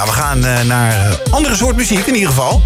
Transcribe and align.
Nou, 0.00 0.12
we 0.12 0.18
gaan 0.18 0.44
eh, 0.44 0.60
naar 0.64 0.90
eh, 0.90 1.12
andere 1.30 1.56
soort 1.56 1.76
muziek 1.76 2.06
in 2.06 2.14
ieder 2.14 2.28
geval. 2.28 2.62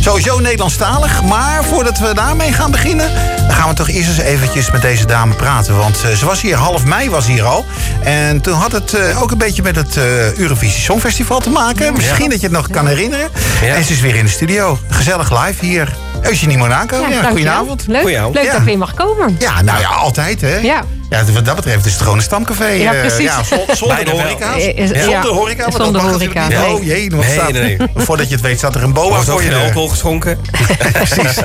Sowieso 0.00 0.38
Nederlandstalig. 0.38 1.22
Maar 1.22 1.64
voordat 1.64 1.98
we 1.98 2.14
daarmee 2.14 2.52
gaan 2.52 2.70
beginnen... 2.70 3.10
dan 3.36 3.56
gaan 3.56 3.68
we 3.68 3.74
toch 3.74 3.88
eerst 3.88 4.08
eens 4.08 4.18
eventjes 4.18 4.70
met 4.70 4.82
deze 4.82 5.06
dame 5.06 5.34
praten. 5.34 5.76
Want 5.76 6.02
eh, 6.04 6.10
ze 6.10 6.26
was 6.26 6.40
hier, 6.40 6.56
half 6.56 6.84
mei 6.84 7.10
was 7.10 7.26
hier 7.26 7.44
al. 7.44 7.64
En 8.02 8.40
toen 8.40 8.54
had 8.54 8.72
het 8.72 8.94
eh, 8.94 9.22
ook 9.22 9.30
een 9.30 9.38
beetje 9.38 9.62
met 9.62 9.76
het 9.76 9.96
eh, 9.96 10.32
Eurovisie 10.36 10.80
Songfestival 10.80 11.40
te 11.40 11.50
maken. 11.50 11.92
Misschien 11.92 12.30
dat 12.30 12.40
je 12.40 12.46
het 12.46 12.56
nog 12.56 12.70
kan 12.70 12.86
herinneren. 12.86 13.28
Ja. 13.62 13.74
En 13.74 13.84
ze 13.84 13.92
is 13.92 14.00
weer 14.00 14.14
in 14.14 14.24
de 14.24 14.30
studio. 14.30 14.78
Gezellig 14.88 15.44
live 15.44 15.64
hier. 15.64 15.96
Eugenie 16.22 16.56
Monaco. 16.56 17.06
Ja, 17.10 17.22
goedenavond. 17.22 17.84
Leuk, 17.86 18.00
Goedenavond. 18.00 18.34
leuk 18.34 18.44
Ja. 18.44 18.50
dat 18.50 18.60
ik 18.60 18.66
weer 18.66 18.78
mag 18.78 18.94
komen. 18.94 19.36
Ja, 19.38 19.62
nou 19.62 19.80
ja, 19.80 19.88
altijd 19.88 20.40
hè. 20.40 20.56
Ja. 20.56 20.82
Ja, 21.10 21.24
wat 21.32 21.44
dat 21.44 21.56
betreft 21.56 21.86
is 21.86 21.92
het 21.92 22.00
gewoon 22.02 22.16
een 22.16 22.22
stamcafé. 22.22 22.66
Ja, 22.66 22.92
eh, 22.94 23.00
precies. 23.00 23.18
Ja, 23.24 23.42
zon- 23.44 23.58
zonder 23.76 23.96
de 23.98 24.04
Bijna 24.04 24.10
wel. 24.16 24.20
horeca. 24.20 24.54
Is- 24.54 24.88
Zonder 24.88 25.08
ja, 25.10 25.22
horeca. 25.22 25.70
zonder 25.70 26.00
horeca, 26.02 26.48
nee. 26.48 26.58
Oh 26.74 26.82
jee, 26.84 27.10
wat 27.10 27.24
Nee, 27.24 27.32
staat- 27.34 27.52
nee, 27.52 27.62
nee. 27.76 27.88
Voordat 27.96 28.28
je 28.28 28.34
het 28.34 28.42
weet 28.44 28.58
staat 28.58 28.74
er 28.74 28.82
een 28.82 28.92
boa 28.92 29.20
voor 29.20 29.42
je 29.42 29.54
alcohol 29.56 29.88
geschonken? 29.88 30.38
Precies. 30.92 31.36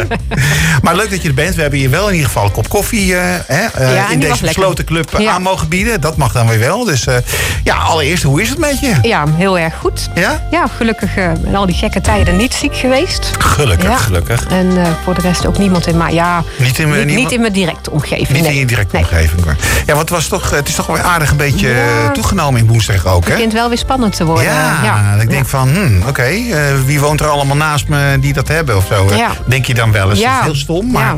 maar 0.81 0.95
leuk 0.95 1.09
dat 1.09 1.21
je 1.21 1.27
er 1.27 1.33
bent. 1.33 1.55
We 1.55 1.61
hebben 1.61 1.79
hier 1.79 1.89
wel 1.89 2.07
in 2.07 2.11
ieder 2.13 2.27
geval 2.27 2.45
een 2.45 2.51
kop 2.51 2.69
koffie 2.69 3.15
eh, 3.15 3.21
hè, 3.47 3.65
eh, 3.65 3.93
Ja, 3.95 4.09
in 4.09 4.19
deze 4.19 4.41
besloten 4.45 4.85
club 4.85 5.15
Ja. 5.17 5.31
aan 5.31 5.41
mogen 5.41 5.67
bieden. 5.67 6.01
Dat 6.01 6.17
mag 6.17 6.31
dan 6.33 6.47
weer 6.47 6.59
wel. 6.59 6.83
Dus 6.85 7.05
eh, 7.07 7.15
ja, 7.63 7.75
allereerst, 7.75 8.23
hoe 8.23 8.41
is 8.41 8.49
het 8.49 8.57
met 8.57 8.79
je? 8.79 8.93
Ja, 9.01 9.23
heel 9.35 9.59
erg 9.59 9.75
goed. 9.79 10.09
Ja? 10.15 10.47
Ja, 10.51 10.67
gelukkig 10.77 11.15
in 11.45 11.55
al 11.55 11.65
die 11.65 11.75
gekke 11.75 12.01
tijden 12.01 12.35
niet 12.35 12.53
ziek 12.53 12.75
geweest. 12.75 13.29
Gelukkig. 13.39 13.89
Ja. 13.89 13.97
Gelukkig. 13.97 14.45
En 14.47 14.77
eh, 14.77 14.87
voor 15.03 15.13
de 15.13 15.21
rest 15.21 15.45
ook 15.45 15.57
niemand 15.57 15.87
in 15.87 15.97
mijn, 15.97 16.13
ja, 16.13 16.43
Niet 16.57 16.79
in, 16.79 16.89
mijn 17.41 17.53
directe 17.53 17.91
omgeving. 17.91 18.29
Niet 18.31 18.45
in 18.45 18.55
je 18.55 18.65
directe 18.65 18.97
omgeving. 18.97 19.41
Ja, 19.85 19.93
want 19.93 19.99
het, 19.99 20.09
was 20.09 20.27
toch, 20.27 20.49
het 20.49 20.67
is 20.67 20.75
toch 20.75 20.85
wel 20.87 20.97
aardig 20.97 21.31
een 21.31 21.37
beetje 21.37 21.67
Ja. 21.67 21.75
eh, 21.75 22.09
toegenomen 22.11 22.59
in 22.61 22.67
Woensdag 22.67 23.05
ook, 23.05 23.15
Het 23.19 23.27
hè? 23.27 23.33
begint 23.33 23.53
wel 23.53 23.69
weer 23.69 23.77
spannend 23.77 24.15
te 24.15 24.25
worden. 24.25 24.43
Ja, 24.43 24.79
ja. 24.83 25.15
ik 25.21 25.29
denk 25.29 25.47
van, 25.47 25.69
hmm, 25.69 26.01
oké, 26.07 26.21
eh, 26.23 26.59
wie 26.85 26.99
woont 26.99 27.19
er 27.19 27.27
allemaal 27.27 27.55
naast 27.55 27.87
me 27.87 28.17
die 28.19 28.33
dat 28.33 28.47
hebben 28.47 28.77
of 28.77 28.85
zo? 28.87 29.07
eh? 29.09 29.17
Ja. 29.17 29.29
Denk 29.47 29.65
je 29.65 29.73
dan 29.73 29.91
wel 29.91 30.09
eens. 30.09 30.19
Ja. 30.19 30.29
Dat 30.31 30.39
is 30.39 30.45
heel 30.45 30.55
stom, 30.55 30.91
maar, 30.91 31.03
Ja. 31.03 31.15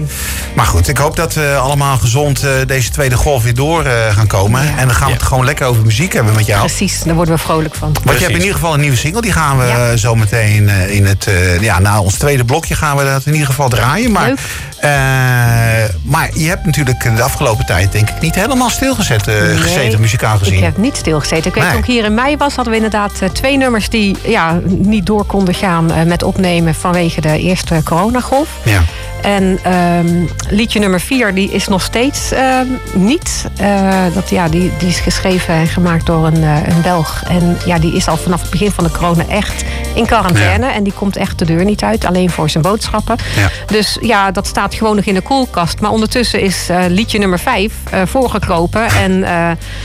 maar 0.55 0.65
goed. 0.65 0.87
Ik 0.87 0.97
hoop 0.97 1.15
dat 1.15 1.33
we 1.33 1.55
allemaal 1.61 1.97
gezond 1.97 2.43
eh, 2.43 2.51
deze 2.67 2.89
tweede 2.89 3.15
golf 3.15 3.43
weer 3.43 3.53
door 3.55 3.83
eh, 3.85 4.15
gaan 4.15 4.27
komen. 4.27 4.63
Ja. 4.63 4.69
En 4.77 4.85
dan 4.87 4.95
gaan 4.95 5.05
we 5.05 5.11
Ja. 5.13 5.17
het 5.17 5.25
gewoon 5.27 5.45
lekker 5.45 5.65
over 5.67 5.83
muziek 5.85 6.13
hebben 6.13 6.35
met 6.35 6.45
jou. 6.45 6.59
Precies, 6.65 7.03
daar 7.03 7.15
worden 7.15 7.33
we 7.35 7.39
vrolijk 7.41 7.75
van. 7.75 7.95
Want 8.03 8.17
je 8.17 8.23
hebt 8.23 8.35
in 8.35 8.39
ieder 8.41 8.53
geval 8.55 8.73
een 8.73 8.79
nieuwe 8.79 8.97
single. 8.97 9.21
Die 9.21 9.31
gaan 9.31 9.57
we 9.57 9.65
Ja. 9.65 9.89
eh, 9.91 9.97
zo 9.97 10.15
meteen 10.15 10.69
eh, 10.69 10.95
in 10.95 11.05
het... 11.05 11.27
eh, 11.27 11.61
ja, 11.61 11.79
na 11.79 11.99
ons 12.01 12.15
tweede 12.17 12.45
blokje 12.45 12.75
gaan 12.75 12.97
we 12.97 13.03
dat 13.03 13.25
in 13.25 13.31
ieder 13.33 13.47
geval 13.47 13.69
draaien. 13.69 14.11
Maar, 14.11 14.27
Leuk. 14.27 14.39
eh, 14.79 15.94
maar 16.15 16.29
je 16.33 16.47
hebt 16.47 16.65
natuurlijk 16.65 17.15
de 17.15 17.23
afgelopen 17.23 17.65
tijd 17.65 17.91
denk 17.91 18.09
ik 18.09 18.21
niet 18.21 18.35
helemaal 18.35 18.69
stilgezet 18.69 19.25
Nee, 19.25 19.57
gezeten, 19.57 19.99
muzikaal 19.99 20.37
gezien. 20.37 20.53
Ik 20.57 20.63
heb 20.63 20.77
niet 20.77 20.97
stilgezeten. 20.97 21.45
Ik 21.45 21.53
weet 21.55 21.63
Nee. 21.63 21.77
ik 21.77 21.85
hier 21.85 22.03
in 22.03 22.13
mei 22.13 22.37
was, 22.37 22.55
hadden 22.55 22.73
we 22.73 22.79
inderdaad 22.79 23.11
eh, 23.19 23.29
twee 23.29 23.57
nummers 23.57 23.89
die 23.89 24.15
ja, 24.25 24.59
niet 24.65 25.05
door 25.05 25.25
konden 25.25 25.53
gaan 25.53 25.91
eh, 25.91 26.03
met 26.03 26.23
opnemen 26.23 26.75
vanwege 26.75 27.21
de 27.21 27.39
eerste 27.39 27.81
coronagolf. 27.83 28.49
Ja. 28.63 28.81
En 29.25 29.59
ehm, 29.63 30.25
liedje 30.49 30.79
nummer 30.79 30.99
vier, 30.99 31.33
die 31.33 31.51
is 31.51 31.67
nog 31.67 31.81
steeds 31.81 32.31
ehm, 32.31 32.67
niet. 32.93 33.45
Eh, 33.57 34.03
dat, 34.13 34.29
ja, 34.29 34.47
die, 34.47 34.71
die 34.77 34.87
is 34.87 34.99
geschreven 34.99 35.53
en 35.53 35.67
gemaakt 35.67 36.05
door 36.05 36.25
een, 36.25 36.43
eh, 36.43 36.67
een 36.67 36.81
Belg. 36.81 37.23
En 37.27 37.57
ja, 37.65 37.79
die 37.79 37.95
is 37.95 38.07
al 38.07 38.17
vanaf 38.17 38.41
het 38.41 38.49
begin 38.49 38.71
van 38.71 38.83
de 38.83 38.91
corona 38.91 39.27
echt 39.27 39.63
in 39.93 40.05
quarantaine. 40.05 40.65
En 40.65 40.83
die 40.83 40.93
komt 40.93 41.15
echt 41.15 41.39
de 41.39 41.45
deur 41.45 41.65
niet 41.65 41.83
uit, 41.83 42.05
alleen 42.05 42.29
voor 42.29 42.49
zijn 42.49 42.63
boodschappen. 42.63 43.15
Ja. 43.35 43.49
Dus 43.65 43.97
ja, 44.01 44.31
dat 44.31 44.47
staat 44.47 44.75
gewoon 44.75 44.95
nog 44.95 45.05
in 45.05 45.13
de 45.13 45.21
koelkast. 45.21 45.79
Maar 45.79 45.91
ondertussen 45.91 46.41
is 46.41 46.69
eh, 46.69 46.83
liedje 46.87 47.19
nummer 47.19 47.39
vijf 47.39 47.73
voorgekropen. 48.05 48.87
En 48.87 49.25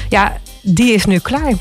ja, 0.09 0.33
die 0.63 0.93
is 0.95 1.05
nu 1.05 1.19
klaar. 1.19 1.53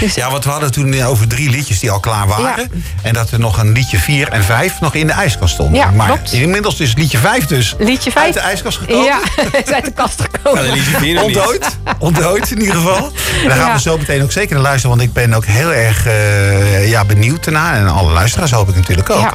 Dus 0.00 0.14
Ja, 0.14 0.30
want 0.30 0.44
we 0.44 0.50
hadden 0.50 0.72
toen 0.72 1.02
over 1.02 1.28
drie 1.28 1.50
liedjes 1.50 1.80
die 1.80 1.90
al 1.90 2.00
klaar 2.00 2.26
waren. 2.26 2.70
En 3.02 3.12
dat 3.14 3.30
er 3.30 3.38
nog 3.40 3.58
een 3.58 3.72
liedje 3.72 3.98
vier 3.98 4.28
en 4.28 4.44
vijf 4.44 4.80
nog 4.80 4.94
in 4.94 5.06
de 5.06 5.12
ijskast 5.12 5.54
stonden. 5.54 5.74
Ja, 5.80 5.90
maar 5.90 6.06
klopt. 6.06 6.32
inmiddels 6.32 6.80
is 6.80 6.94
liedje 6.94 7.18
vijf 7.18 7.46
dus 7.46 7.74
liedje 7.78 8.10
vijf. 8.10 8.24
uit 8.24 8.34
de 8.34 8.40
ijskast 8.40 8.78
gekomen. 8.78 9.04
Ja, 9.04 9.20
is 9.64 9.72
uit 9.72 9.84
de 9.84 9.90
kast 9.92 10.18
Ja, 10.18 10.24
gekomen. 10.32 10.64
dan 10.64 10.72
liet 10.74 10.84
je 10.84 10.90
vier 10.96 11.14
nog 11.14 11.26
niet. 11.26 11.36
Ontdooid. 11.36 11.76
Ontdooid 11.98 12.50
in 12.50 12.60
ieder 12.60 12.74
geval. 12.74 12.96
En 13.42 13.48
daar 13.48 13.56
gaan 13.56 13.66
Ja. 13.66 13.72
we 13.74 13.80
zo 13.80 13.98
meteen 13.98 14.22
ook 14.22 14.32
zeker 14.32 14.54
naar 14.54 14.62
luisteren. 14.62 14.96
Want 14.96 15.08
ik 15.08 15.14
ben 15.14 15.34
ook 15.34 15.44
heel 15.44 15.72
erg 15.72 16.06
eh, 16.06 16.88
ja, 16.90 17.04
benieuwd 17.04 17.46
ernaar. 17.46 17.74
En 17.76 17.88
alle 17.88 18.12
luisteraars 18.12 18.50
hoop 18.50 18.68
ik 18.68 18.74
natuurlijk 18.74 19.10
ook. 19.10 19.34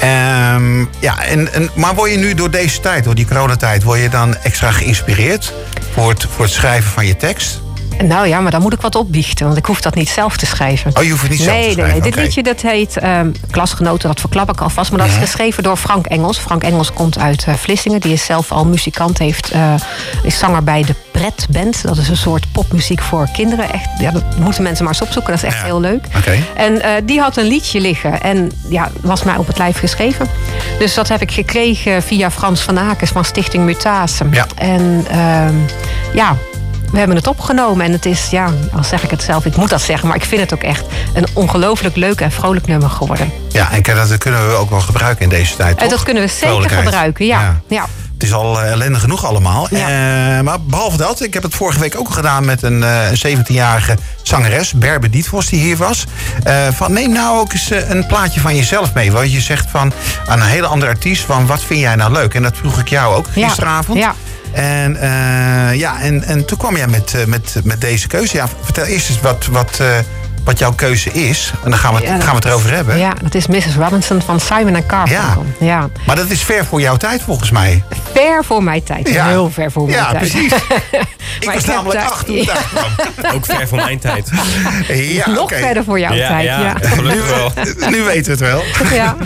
Ja. 0.00 0.58
ja, 1.00 1.22
en, 1.24 1.52
en, 1.52 1.70
maar 1.74 1.94
word 1.94 2.10
je 2.10 2.16
nu 2.16 2.34
door 2.34 2.50
deze 2.50 2.80
tijd, 2.80 3.04
door 3.04 3.14
die 3.14 3.26
coronatijd... 3.26 3.82
word 3.82 4.00
je 4.00 4.08
dan 4.08 4.36
extra 4.36 4.70
geïnspireerd 4.70 5.52
voor 5.94 6.08
het, 6.10 6.26
voor 6.34 6.44
het 6.44 6.54
schrijven 6.54 6.90
van 6.90 7.06
je 7.06 7.16
tekst? 7.16 7.62
Nou 8.02 8.28
ja, 8.28 8.40
maar 8.40 8.50
dan 8.50 8.62
moet 8.62 8.72
ik 8.72 8.80
wat 8.80 8.94
opbiechten, 8.94 9.46
want 9.46 9.58
ik 9.58 9.64
hoef 9.66 9.80
dat 9.80 9.94
niet 9.94 10.08
zelf 10.08 10.36
te 10.36 10.46
schrijven. 10.46 10.90
Oh, 10.96 11.02
je 11.02 11.10
hoeft 11.10 11.22
het 11.22 11.30
niet 11.30 11.40
zelf 11.40 11.50
nee, 11.56 11.60
te 11.60 11.66
nee, 11.66 11.74
schrijven? 11.74 11.92
nee. 11.94 12.02
Dit 12.10 12.12
Oké. 12.12 12.22
liedje 12.22 12.42
dat 12.42 12.60
heet 12.60 12.96
ehm, 12.96 13.30
Klasgenoten, 13.50 14.08
dat 14.08 14.20
verklap 14.20 14.50
ik 14.50 14.60
alvast. 14.60 14.90
Maar 14.90 14.98
dat 15.00 15.08
Ja. 15.08 15.14
is 15.14 15.20
geschreven 15.22 15.62
door 15.62 15.76
Frank 15.76 16.06
Engels. 16.06 16.38
Frank 16.38 16.62
Engels 16.62 16.92
komt 16.92 17.18
uit 17.18 17.44
eh, 17.46 17.54
Vlissingen. 17.54 18.00
Die 18.00 18.12
is 18.12 18.24
zelf 18.24 18.52
al 18.52 18.64
muzikant, 18.64 19.18
heeft, 19.18 19.50
eh, 19.50 19.74
is 20.22 20.38
zanger 20.38 20.64
bij 20.64 20.82
de 20.82 20.94
Pret 21.12 21.46
Band. 21.50 21.82
Dat 21.82 21.96
is 21.96 22.08
een 22.08 22.16
soort 22.16 22.52
popmuziek 22.52 23.00
voor 23.02 23.28
kinderen. 23.32 23.72
Echt, 23.72 23.88
ja, 23.98 24.10
dat 24.10 24.38
moeten 24.38 24.62
mensen 24.62 24.84
maar 24.84 24.92
eens 24.92 25.02
opzoeken, 25.02 25.32
dat 25.32 25.42
is 25.42 25.48
echt 25.48 25.58
Ja. 25.58 25.64
heel 25.64 25.80
leuk. 25.80 26.04
Oké. 26.16 26.36
En 26.56 26.82
eh, 26.82 26.90
die 27.04 27.20
had 27.20 27.36
een 27.36 27.46
liedje 27.46 27.80
liggen 27.80 28.22
en 28.22 28.52
ja, 28.68 28.90
was 29.00 29.22
mij 29.22 29.36
op 29.36 29.46
het 29.46 29.58
lijf 29.58 29.78
geschreven. 29.78 30.26
Dus 30.78 30.94
dat 30.94 31.08
heb 31.08 31.20
ik 31.22 31.32
gekregen 31.32 32.02
via 32.02 32.30
Frans 32.30 32.60
van 32.60 32.78
Akens 32.78 33.10
van 33.10 33.24
Stichting 33.24 33.64
Mutase. 33.64 34.24
Ja. 34.30 34.46
En 34.54 35.04
ehm, 35.10 35.54
ja, 36.14 36.36
we 36.94 37.00
hebben 37.00 37.16
het 37.16 37.26
opgenomen 37.26 37.86
en 37.86 37.92
het 37.92 38.06
is, 38.06 38.30
ja, 38.30 38.48
al 38.76 38.84
zeg 38.84 39.02
ik 39.02 39.10
het 39.10 39.22
zelf, 39.22 39.44
ik 39.44 39.56
moet 39.56 39.70
dat 39.70 39.80
zeggen, 39.80 40.08
maar 40.08 40.16
ik 40.16 40.24
vind 40.24 40.40
het 40.40 40.54
ook 40.54 40.62
echt 40.62 40.84
een 41.14 41.26
ongelooflijk 41.32 41.96
leuk 41.96 42.20
en 42.20 42.30
vrolijk 42.32 42.66
nummer 42.66 42.90
geworden. 42.90 43.32
Ja, 43.48 43.72
en 43.72 43.82
dat 43.82 44.18
kunnen 44.18 44.48
we 44.48 44.54
ook 44.54 44.70
wel 44.70 44.80
gebruiken 44.80 45.22
in 45.22 45.28
deze 45.28 45.56
tijd, 45.56 45.70
En 45.76 45.76
toch? 45.82 45.88
dat 45.90 46.02
kunnen 46.02 46.22
we 46.22 46.28
zeker 46.28 46.70
gebruiken, 46.70 47.26
ja. 47.26 47.60
ja. 47.68 47.86
Het 48.14 48.22
is 48.22 48.32
al 48.32 48.60
eh, 48.60 48.70
ellende 48.70 48.98
genoeg 48.98 49.24
allemaal. 49.24 49.66
Ja. 49.70 49.78
Eh, 50.36 50.44
maar 50.44 50.60
behalve 50.60 50.96
dat, 50.96 51.22
ik 51.22 51.34
heb 51.34 51.42
het 51.42 51.54
vorige 51.54 51.80
week 51.80 51.98
ook 51.98 52.10
gedaan 52.10 52.44
met 52.44 52.62
een, 52.62 52.82
eh, 52.82 53.10
een 53.10 53.16
17-jarige 53.38 53.96
zangeres, 54.22 54.72
Berbe 54.72 55.10
Dietvos, 55.10 55.46
die 55.48 55.60
hier 55.60 55.76
was. 55.76 56.04
Eh, 56.44 56.66
van 56.72 56.92
neem 56.92 57.12
nou 57.12 57.38
ook 57.38 57.52
eens 57.52 57.70
eh, 57.70 57.90
een 57.90 58.06
plaatje 58.06 58.40
van 58.40 58.56
jezelf 58.56 58.94
mee. 58.94 59.12
Want 59.12 59.32
je 59.32 59.40
zegt 59.40 59.70
van 59.70 59.92
aan 60.26 60.40
een 60.40 60.46
hele 60.46 60.66
andere 60.66 60.90
artiest 60.92 61.24
van 61.24 61.46
wat 61.46 61.62
vind 61.62 61.80
jij 61.80 61.94
nou 61.94 62.12
leuk? 62.12 62.34
En 62.34 62.42
dat 62.42 62.56
vroeg 62.56 62.78
ik 62.78 62.88
jou 62.88 63.14
ook 63.14 63.26
Ja. 63.34 63.46
gisteravond. 63.46 63.98
Ja. 63.98 64.14
En, 64.54 64.96
eh, 64.96 65.78
ja, 65.78 66.00
en, 66.00 66.22
en 66.22 66.44
toen 66.44 66.58
kwam 66.58 66.76
jij 66.76 66.86
met, 66.86 67.14
eh, 67.14 67.24
met, 67.24 67.60
met 67.64 67.80
deze 67.80 68.06
keuze. 68.06 68.36
Ja, 68.36 68.48
vertel 68.60 68.84
eerst 68.84 69.08
eens 69.08 69.20
wat, 69.20 69.46
wat, 69.46 69.78
eh, 69.80 69.98
wat 70.44 70.58
jouw 70.58 70.72
keuze 70.72 71.10
is. 71.12 71.52
En 71.64 71.70
dan 71.70 71.78
gaan 71.78 71.94
we, 71.94 72.02
Ja, 72.02 72.08
gaan 72.20 72.28
we 72.28 72.34
het 72.34 72.44
erover 72.44 72.70
hebben. 72.74 72.98
Ja, 72.98 73.12
dat 73.22 73.34
is 73.34 73.46
Mrs. 73.46 73.76
Robinson 73.78 74.22
van 74.22 74.40
Simon 74.40 74.82
Garfunkel. 74.86 75.44
Ja. 75.60 75.88
Maar 76.06 76.16
dat 76.16 76.30
is 76.30 76.42
ver 76.42 76.64
voor 76.64 76.80
jouw 76.80 76.96
tijd 76.96 77.22
volgens 77.22 77.50
mij. 77.50 77.82
Ver 78.14 78.44
voor 78.44 78.62
mijn 78.62 78.82
tijd. 78.82 79.08
Ja. 79.08 79.26
Heel 79.26 79.50
ver 79.50 79.72
voor 79.72 79.84
mijn 79.86 79.96
Ja, 79.98 80.10
tijd. 80.10 80.18
precies. 80.18 80.52
Ik 81.40 81.44
Maar 81.46 81.54
was 81.54 81.64
namelijk 81.64 81.98
daar- 82.00 82.10
acht 82.10 82.26
toen 82.26 82.36
Ja. 82.36 82.54
Ook 83.34 83.44
ver 83.46 83.68
van 83.68 83.78
mijn 83.78 83.98
tijd. 83.98 84.30
Ja, 84.88 85.28
Nog 85.30 85.50
verder 85.54 85.84
voor 85.84 85.98
jouw 85.98 86.12
Ja, 86.12 86.28
tijd. 86.28 86.44
ja, 86.44 86.60
Ja. 86.60 86.74
gelukkig 86.80 87.28
wel. 87.28 87.52
Nu 87.90 88.02
weten 88.02 88.24
we 88.24 88.30
het 88.30 88.40
wel. 88.40 88.62
Ja. 88.98 89.16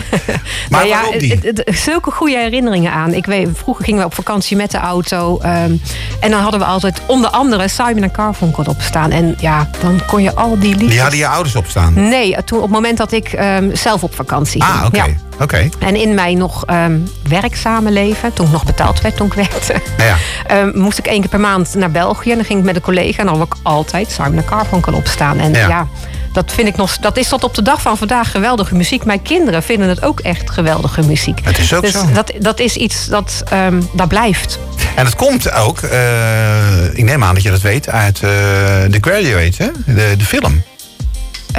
Maar 0.69 0.85
ja, 0.87 0.93
waarom 1.01 1.17
die? 1.17 1.31
het- 1.43 1.61
het- 1.65 1.79
zulke 1.79 2.11
goede 2.11 2.37
herinneringen 2.37 2.91
aan. 2.91 3.13
Ik 3.13 3.25
weet, 3.25 3.47
vroeger 3.53 3.85
gingen 3.85 3.99
we 3.99 4.05
op 4.05 4.13
vakantie 4.15 4.57
met 4.57 4.71
de 4.71 4.77
auto. 4.77 5.39
ehm, 5.41 5.71
en 6.19 6.31
dan 6.31 6.41
hadden 6.41 6.59
we 6.59 6.65
altijd 6.65 7.01
onder 7.05 7.29
andere 7.29 7.67
Simon 7.67 8.09
Garfunkel 8.13 8.63
op 8.67 8.81
staan. 8.81 9.11
En 9.11 9.35
ja, 9.39 9.69
dan 9.81 10.01
kon 10.07 10.23
je 10.23 10.35
al 10.35 10.59
die 10.59 10.75
liedjes... 10.75 10.95
Die 11.11 11.23
hadden 11.23 11.53
je 11.53 11.53
ouders 11.53 11.55
op 11.55 11.67
staan. 11.67 12.09
Nee, 12.09 12.43
toen, 12.43 12.57
op 12.57 12.63
het 12.63 12.73
moment 12.73 12.97
dat 12.97 13.11
ik 13.11 13.33
ehm, 13.33 13.75
zelf 13.75 14.03
op 14.03 14.15
vakantie 14.15 14.63
ging. 14.63 14.79
Ah, 14.79 14.85
oké. 14.85 14.97
Ja. 14.97 15.07
Oké. 15.39 15.69
En 15.79 15.95
in 15.95 16.13
mijn 16.13 16.37
nog 16.37 16.65
ehm, 16.65 16.97
werkzame 17.29 17.91
leven, 17.91 18.33
toen 18.33 18.45
ik 18.45 18.51
nog 18.51 18.65
betaald 18.65 19.01
werd 19.01 19.15
toen 19.15 19.27
ik 19.27 19.33
werkte... 19.33 19.75
Ja. 19.97 20.15
ehm, 20.57 20.79
moest 20.79 20.97
ik 20.97 21.07
één 21.07 21.19
keer 21.19 21.29
per 21.29 21.39
maand 21.39 21.73
naar 21.75 21.91
België. 21.91 22.29
En 22.29 22.35
dan 22.35 22.45
ging 22.45 22.59
ik 22.59 22.65
met 22.65 22.75
een 22.75 22.81
collega 22.81 23.19
en 23.19 23.25
dan 23.25 23.37
had 23.37 23.47
ik 23.47 23.53
altijd 23.63 24.11
Simon 24.11 24.37
en 24.37 24.43
Garfunkel 24.47 24.93
opstaan. 24.93 25.39
En 25.39 25.53
Ja. 25.53 25.67
ja. 25.67 25.87
dat 26.33 26.51
vind 26.51 26.67
ik 26.67 26.75
nog... 26.75 26.97
Dat 26.97 27.17
is 27.17 27.27
tot 27.27 27.43
op 27.43 27.55
de 27.55 27.61
dag 27.61 27.81
van 27.81 27.97
vandaag 27.97 28.31
geweldige 28.31 28.75
muziek. 28.75 29.05
Mijn 29.05 29.21
kinderen 29.21 29.63
vinden 29.63 29.89
het 29.89 30.03
ook 30.03 30.19
echt 30.19 30.49
geweldige 30.49 31.01
muziek. 31.01 31.39
Het 31.43 31.57
is 31.57 31.73
ook 31.73 31.81
dus 31.81 31.91
zo. 31.91 32.11
Dat, 32.13 32.31
dat 32.39 32.59
is 32.59 32.75
iets 32.75 33.07
dat, 33.07 33.43
ehm, 33.49 33.81
dat 33.93 34.07
blijft. 34.07 34.59
En 34.95 35.05
het 35.05 35.15
komt 35.15 35.51
ook, 35.51 35.79
eh, 35.79 36.93
ik 36.93 37.03
neem 37.03 37.23
aan 37.23 37.33
dat 37.33 37.43
je 37.43 37.49
dat 37.49 37.61
weet, 37.61 37.89
uit 37.89 38.15
eh 38.15 38.29
The 38.91 38.97
Graduate, 39.01 39.63
hè? 39.63 39.93
De, 39.93 40.13
de 40.17 40.25
film. 40.25 40.61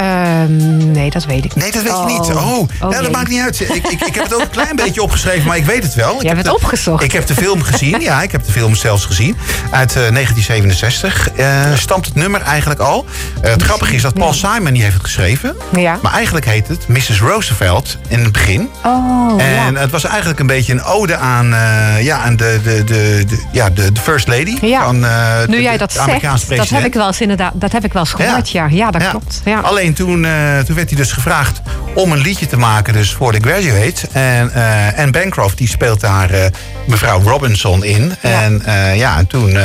Ehm, 0.00 0.90
nee, 0.92 1.10
dat 1.10 1.24
weet 1.24 1.44
ik 1.44 1.54
niet. 1.54 1.64
Nee, 1.64 1.72
dat 1.72 1.82
weet 1.82 1.96
je 1.96 2.04
niet. 2.18 2.36
Oh, 2.36 2.44
nou, 2.44 2.66
dat 2.80 3.00
jee. 3.00 3.10
maakt 3.10 3.28
niet 3.28 3.40
uit. 3.40 3.60
Ik, 3.60 3.68
ik, 3.74 4.00
ik 4.06 4.14
heb 4.14 4.24
het 4.24 4.34
ook 4.34 4.40
een 4.40 4.50
klein 4.50 4.76
beetje 4.76 5.02
opgeschreven, 5.02 5.46
maar 5.46 5.56
ik 5.56 5.64
weet 5.64 5.82
het 5.82 5.94
wel. 5.94 6.14
Ik 6.14 6.20
Je 6.22 6.26
hebt 6.28 6.36
heb 6.36 6.46
het 6.46 6.46
de- 6.60 6.64
opgezocht. 6.64 7.02
Ik 7.02 7.12
heb 7.12 7.26
de 7.26 7.34
film 7.34 7.62
gezien, 7.62 8.00
ja, 8.00 8.22
ik 8.22 8.32
heb 8.32 8.44
de 8.44 8.52
film 8.52 8.74
zelfs 8.74 9.04
gezien. 9.04 9.36
Uit 9.70 9.90
eh, 9.96 10.12
1967 10.12 11.30
eh, 11.30 11.46
stamt 11.74 12.06
het 12.06 12.14
nummer 12.14 12.40
eigenlijk 12.42 12.80
al. 12.80 13.04
Eh, 13.42 13.50
het 13.50 13.62
grappige 13.62 13.94
is 13.94 14.02
dat 14.02 14.14
Paul 14.14 14.32
Simon 14.32 14.72
die 14.72 14.82
heeft 14.82 14.94
het 14.94 15.04
geschreven. 15.04 15.56
Ja. 15.76 15.98
Maar 16.02 16.12
eigenlijk 16.12 16.46
heet 16.46 16.68
het 16.68 16.88
Mrs. 16.88 17.20
Roosevelt 17.20 17.96
in 18.08 18.22
het 18.22 18.32
begin. 18.32 18.68
Oh, 18.84 19.42
En 19.42 19.72
ja. 19.72 19.80
het 19.80 19.90
was 19.90 20.04
eigenlijk 20.04 20.40
een 20.40 20.46
beetje 20.46 20.72
een 20.72 20.82
ode 20.82 21.16
aan, 21.16 21.54
eh, 21.54 22.02
ja, 22.04 22.18
aan 22.18 22.36
de, 22.36 22.60
de, 22.64 22.84
de, 22.84 23.24
de, 23.28 23.42
ja, 23.52 23.70
de, 23.70 23.92
de 23.92 24.00
First 24.00 24.28
Lady. 24.28 24.56
Ja. 24.62 24.84
Van, 24.84 25.04
eh, 25.04 25.38
Nu 25.46 25.56
de- 25.56 25.62
jij 25.62 25.76
dat 25.76 25.98
Amerikaanse 25.98 26.46
zegt, 26.46 26.60
dat 26.60 26.68
heb 26.68 26.84
ik 26.84 26.94
wel 26.94 27.06
eens 27.06 27.20
inderdaad, 27.20 27.52
dat 27.54 27.72
heb 27.72 27.84
ik 27.84 27.92
wel 27.92 28.02
eens 28.02 28.12
gehoord. 28.12 28.50
Ja, 28.50 28.66
ja, 28.70 28.90
dat 28.90 29.08
klopt. 29.08 29.40
Ja. 29.44 29.60
Alleen 29.60 29.89
toen, 29.94 30.24
eh, 30.24 30.58
toen 30.58 30.74
werd 30.76 30.88
hij 30.88 30.98
dus 30.98 31.12
gevraagd 31.12 31.60
om 31.94 32.12
een 32.12 32.18
liedje 32.18 32.46
te 32.46 32.56
maken 32.56 32.92
dus 32.92 33.12
voor 33.12 33.32
The 33.32 33.40
Graduate. 33.40 34.08
En, 34.12 34.50
uh, 34.54 34.98
en 34.98 35.10
Bancroft 35.10 35.58
die 35.58 35.68
speelt 35.68 36.00
daar 36.00 36.34
uh, 36.34 36.44
mevrouw 36.86 37.22
Robinson 37.22 37.84
in. 37.84 38.12
Ja. 38.22 38.42
En 38.42 38.62
uh, 38.66 38.96
ja, 38.96 39.18
en 39.18 39.26
toen 39.26 39.58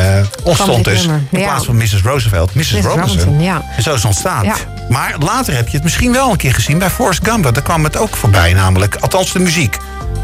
ontstond 0.44 0.84
dus 0.84 1.00
nummer. 1.00 1.22
in 1.32 1.42
plaats 1.42 1.66
van 1.66 1.76
Mrs. 1.76 2.02
Roosevelt, 2.04 2.56
Mrs. 2.56 2.72
Robinson. 2.72 3.00
Robinson 3.00 3.42
ja. 3.42 3.64
En 3.76 3.84
zo 3.84 3.90
is 3.90 3.96
het 3.96 4.06
ontstaan. 4.06 4.54
Maar 4.90 5.16
later 5.20 5.56
heb 5.56 5.68
je 5.68 5.74
het 5.74 5.84
misschien 5.84 6.12
wel 6.12 6.32
een 6.32 6.38
keer 6.38 6.54
gezien 6.54 6.78
bij 6.78 6.90
Forrest 6.90 7.28
Gump. 7.28 7.44
Daar 7.44 7.64
kwam 7.64 7.84
het 7.84 7.98
ook 7.98 8.16
voorbij 8.16 8.54
namelijk. 8.54 8.96
Althans 8.96 9.34
de 9.34 9.40
muziek. 9.40 9.78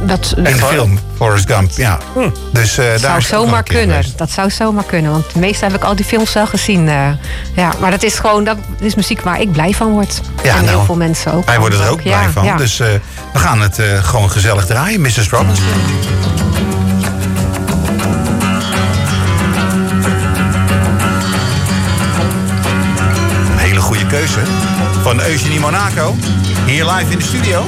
Dat, 0.05 0.33
in 0.37 0.43
de 0.43 0.55
film, 0.55 0.99
Forrest 1.15 1.51
Gump, 1.51 1.71
ja. 1.75 1.97
Hm. 2.13 2.29
Dus, 2.51 2.79
uh, 2.79 2.91
dat 2.91 2.99
zou 2.99 3.21
zomaar 3.21 3.63
kunnen. 3.63 4.03
Dat 4.15 4.31
zou 4.31 4.49
zomaar 4.49 4.83
kunnen. 4.83 5.11
Want 5.11 5.33
de 5.33 5.39
meeste 5.39 5.65
heb 5.65 5.75
ik 5.75 5.83
al 5.83 5.95
die 5.95 6.05
films 6.05 6.33
wel 6.33 6.47
gezien. 6.47 6.87
Uh, 6.87 7.07
ja, 7.55 7.71
maar 7.79 7.91
dat 7.91 8.03
is 8.03 8.19
gewoon 8.19 8.43
dat 8.43 8.57
is 8.79 8.95
muziek 8.95 9.21
waar 9.21 9.41
ik 9.41 9.51
blij 9.51 9.73
van 9.73 9.91
word. 9.91 10.21
Ja, 10.43 10.55
en 10.55 10.63
nou, 10.63 10.75
heel 10.75 10.85
veel 10.85 10.95
mensen 10.95 11.33
ook. 11.33 11.45
Wij 11.45 11.59
worden 11.59 11.81
er 11.81 11.89
ook 11.89 12.01
blij 12.01 12.29
van. 12.29 12.45
Ja. 12.45 12.55
Dus 12.55 12.79
uh, 12.79 12.87
we 13.33 13.39
gaan 13.39 13.61
het 13.61 13.79
gewoon 14.01 14.31
gezellig 14.31 14.65
draaien, 14.65 15.01
Mrs. 15.01 15.29
Robinson. 15.29 15.65
Een 23.51 23.57
hele 23.57 23.81
goede 23.81 24.05
keuze 24.05 24.39
van 25.01 25.21
Eugenie 25.21 25.59
Monaco. 25.59 26.15
Hier 26.65 26.85
live 26.85 27.11
in 27.11 27.17
de 27.17 27.23
studio. 27.23 27.65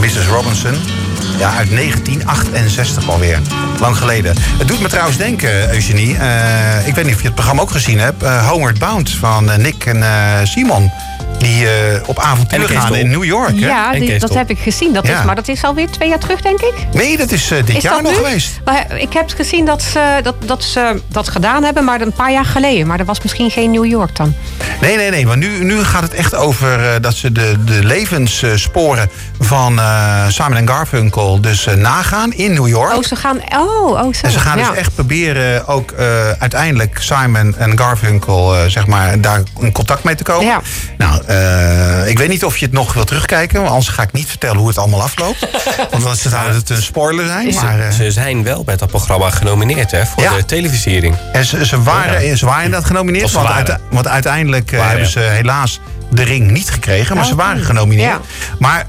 Mrs. 0.00 0.26
Robinson. 0.26 0.93
Ja, 1.38 1.56
uit 1.56 1.70
1968 1.70 3.08
alweer. 3.08 3.40
Lang 3.80 3.96
geleden. 3.96 4.34
Het 4.58 4.68
doet 4.68 4.80
me 4.80 4.88
trouwens 4.88 5.16
denken, 5.16 5.70
Eugenie. 5.72 6.14
Uh, 6.14 6.86
ik 6.86 6.94
weet 6.94 7.04
niet 7.04 7.14
of 7.14 7.20
je 7.20 7.26
het 7.26 7.34
programma 7.34 7.62
ook 7.62 7.70
gezien 7.70 7.98
hebt. 7.98 8.22
Uh, 8.22 8.48
Homeward 8.48 8.78
Bound 8.78 9.10
van 9.10 9.50
Nick 9.56 9.86
en 9.86 10.04
Simon 10.46 10.90
die 11.44 11.62
uh, 11.62 11.70
op 12.06 12.18
avontuur 12.18 12.68
gaan 12.68 12.94
in 12.94 13.10
New 13.10 13.24
York. 13.24 13.58
Ja, 13.58 13.92
die, 13.92 14.18
dat 14.18 14.34
heb 14.34 14.50
ik 14.50 14.58
gezien. 14.58 14.92
Dat 14.92 15.04
is, 15.04 15.24
maar 15.24 15.34
dat 15.34 15.48
is 15.48 15.64
alweer 15.64 15.90
twee 15.90 16.08
jaar 16.08 16.18
terug, 16.18 16.40
denk 16.40 16.60
ik. 16.60 16.74
Nee, 16.92 17.16
dat 17.16 17.30
is 17.30 17.52
uh, 17.52 17.64
dit 17.64 17.82
jaar 17.82 18.02
nog 18.02 18.14
geweest. 18.14 18.60
Maar 18.64 18.98
ik 18.98 19.12
heb 19.12 19.30
gezien 19.36 19.64
dat 19.64 19.82
ze 19.82 20.20
dat, 20.22 20.34
dat 20.44 20.62
ze 20.64 21.00
dat 21.08 21.28
gedaan 21.28 21.64
hebben, 21.64 21.84
maar 21.84 22.00
een 22.00 22.12
paar 22.12 22.32
jaar 22.32 22.44
geleden. 22.44 22.86
Maar 22.86 22.98
dat 22.98 23.06
was 23.06 23.22
misschien 23.22 23.50
geen 23.50 23.70
New 23.70 23.84
York 23.84 24.16
dan. 24.16 24.34
Nee, 24.80 24.96
nee, 24.96 25.10
nee. 25.10 25.26
Maar 25.26 25.36
nu, 25.36 25.64
nu 25.64 25.84
gaat 25.84 26.02
het 26.02 26.14
echt 26.14 26.34
over 26.34 26.80
uh, 26.80 26.86
dat 27.00 27.14
ze 27.14 27.32
de, 27.32 27.64
de 27.64 27.84
levenssporen 27.84 29.10
van 29.40 29.80
Simon 30.28 30.68
Garfunkel 30.68 31.40
dus 31.40 31.66
nagaan 31.76 32.32
in 32.32 32.52
New 32.52 32.68
York. 32.68 32.96
Oh, 32.96 33.02
ze 33.02 33.16
gaan... 33.16 33.40
Oh, 33.56 33.90
oh 33.90 34.14
zo. 34.14 34.26
En 34.26 34.30
ze 34.30 34.38
gaan 34.38 34.58
dus 34.58 34.70
echt 34.74 34.94
proberen 34.94 35.66
ook 35.66 35.92
uiteindelijk 36.38 36.98
Simon 37.00 37.54
en 37.58 37.78
Garfunkel, 37.78 38.54
zeg 38.68 38.86
maar, 38.86 39.20
daar 39.20 39.42
in 39.60 39.72
contact 39.72 40.04
mee 40.04 40.14
te 40.14 40.22
komen. 40.22 40.46
Ja. 40.46 40.60
Nou, 40.98 41.22
uh, 41.34 42.08
ik 42.08 42.18
weet 42.18 42.28
niet 42.28 42.44
of 42.44 42.56
je 42.56 42.64
het 42.64 42.74
nog 42.74 42.92
wil 42.92 43.04
terugkijken. 43.04 43.58
Want 43.60 43.70
anders 43.70 43.88
ga 43.88 44.02
ik 44.02 44.12
niet 44.12 44.28
vertellen 44.28 44.56
hoe 44.56 44.68
het 44.68 44.78
allemaal 44.78 45.02
afloopt. 45.02 45.48
want 45.90 46.02
dan 46.02 46.16
zou 46.16 46.52
het 46.52 46.70
een 46.70 46.82
spoiler 46.82 47.26
zijn. 47.26 47.54
Maar, 47.54 47.78
uh, 47.78 47.90
ze 47.90 48.10
zijn 48.10 48.42
wel 48.42 48.62
met 48.66 48.78
dat 48.78 48.88
programma 48.88 49.30
genomineerd 49.30 49.90
hè, 49.90 50.06
voor 50.06 50.22
de 50.22 50.44
televisiering. 50.44 51.16
En 51.32 51.44
ze, 51.44 51.66
ze, 51.66 51.82
waren, 51.82 52.38
ze 52.38 52.46
waren 52.46 52.64
inderdaad 52.64 52.88
genomineerd. 52.88 53.32
Want, 53.32 53.48
uit, 53.48 53.76
want, 53.90 54.08
uiteindelijk 54.08 54.72
uh, 54.72 54.88
hebben 54.88 55.06
ze 55.06 55.20
helaas 55.20 55.80
de 56.10 56.22
ring 56.22 56.50
niet 56.50 56.70
gekregen. 56.70 57.16
Maar 57.16 57.24
ze 57.24 57.32
oh. 57.32 57.38
waren 57.38 57.64
genomineerd. 57.64 58.20
Maar 58.58 58.86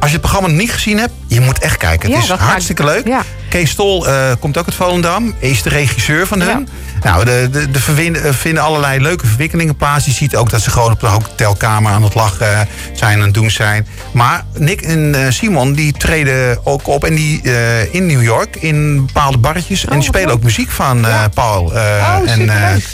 als 0.00 0.10
je 0.10 0.16
het 0.16 0.20
programma 0.20 0.48
niet 0.48 0.72
gezien 0.72 0.98
hebt, 0.98 1.12
je 1.26 1.40
moet 1.40 1.58
echt 1.58 1.76
kijken. 1.76 2.12
Het 2.12 2.22
is 2.22 2.30
hartstikke 2.30 2.84
leuk. 2.84 3.06
Ja. 3.06 3.22
Kees 3.48 3.70
Stol 3.70 4.08
uh, 4.08 4.32
komt 4.38 4.58
ook 4.58 4.66
uit 4.66 4.74
Volendam. 4.74 5.34
Is 5.38 5.62
de 5.62 5.68
regisseur 5.68 6.26
van 6.26 6.40
hun. 6.40 6.68
Nou, 7.08 7.24
de, 7.24 7.48
de, 7.50 7.70
de 7.70 8.20
eh, 8.20 8.32
vinden 8.32 8.62
allerlei 8.62 9.00
leuke 9.00 9.26
verwikkelingen 9.26 9.76
plaats. 9.76 10.04
Je 10.04 10.12
ziet 10.12 10.36
ook 10.36 10.50
dat 10.50 10.60
ze 10.60 10.70
gewoon 10.70 10.92
op 10.92 11.00
de 11.00 11.06
hotelkamer 11.06 11.92
aan 11.92 12.02
het 12.02 12.14
lachen 12.14 12.68
zijn 12.92 13.18
en 13.18 13.24
het 13.24 13.34
doen 13.34 13.50
zijn. 13.50 13.86
Maar 14.12 14.44
Nick 14.54 14.80
en 14.80 15.14
uh, 15.14 15.26
Simon 15.28 15.72
die 15.72 15.92
treden 15.92 16.58
ook 16.64 16.86
op 16.86 17.04
en 17.04 17.14
die, 17.14 17.40
uh, 17.42 17.94
in 17.94 18.06
New 18.06 18.22
York 18.22 18.56
in 18.56 19.06
bepaalde 19.06 19.38
barretjes. 19.38 19.84
en 19.84 19.90
die 19.90 20.00
oh, 20.00 20.06
spelen 20.06 20.30
ook 20.30 20.42
muziek 20.42 20.70
van 20.70 21.00
ja. 21.00 21.28
Paul 21.28 21.64
oh, 21.64 22.20
en, 22.26 22.50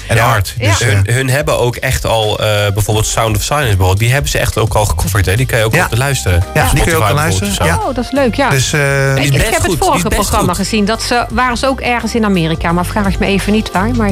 en 0.08 0.20
Art. 0.20 0.54
Dus, 0.58 0.78
hun, 0.78 1.06
hun, 1.10 1.30
hebben 1.30 1.58
ook 1.58 1.76
echt 1.76 2.06
al 2.06 2.36
bijvoorbeeld 2.74 3.06
Sound 3.06 3.36
of 3.36 3.42
Silence 3.42 3.66
bijvoorbeeld. 3.66 3.98
Die 3.98 4.12
hebben 4.12 4.30
ze 4.30 4.38
echt 4.38 4.58
ook 4.58 4.74
al 4.74 4.84
gecoverd. 4.84 5.26
Hè? 5.26 5.36
Die 5.36 5.46
kan 5.46 5.58
je 5.58 5.64
ook 5.64 5.74
op 5.74 5.86
luisteren. 5.90 6.42
Ja, 6.54 6.70
die 6.70 6.82
kun 6.82 6.92
je 6.92 6.98
ook 7.02 7.10
luisteren. 7.10 7.66
Ja. 7.66 7.76
Oh, 7.76 7.94
dat 7.94 8.04
is 8.04 8.10
leuk. 8.10 8.34
Ja. 8.34 8.50
Dus, 8.50 8.72
ik, 8.72 9.34
ik 9.34 9.42
heb 9.42 9.62
het 9.62 9.76
vorige 9.78 10.08
programma 10.08 10.54
gezien. 10.54 10.84
Dat 10.84 11.02
ze, 11.02 11.26
waren 11.30 11.56
ze 11.56 11.66
ook 11.66 11.80
ergens 11.80 12.14
in 12.14 12.24
Amerika. 12.24 12.72
Maar 12.72 12.86
vraag 12.86 13.18
me 13.18 13.26
even 13.26 13.52
niet 13.52 13.70
waar. 13.72 13.90
Maar 13.96 14.03